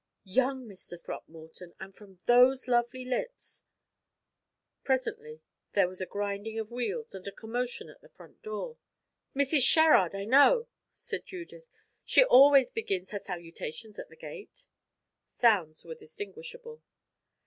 [0.23, 0.99] Young Mr.
[0.99, 1.75] Throckmorton!
[1.79, 3.63] and from those lovely lips!
[4.83, 5.41] Presently
[5.73, 8.79] there was a grinding of wheels, and a commotion at the front door.
[9.35, 9.61] "Mrs.
[9.61, 11.67] Sherrard, I know!" said Judith.
[12.03, 14.65] "She always begins her salutations at the gate."
[15.27, 16.81] Sounds were distinguishable.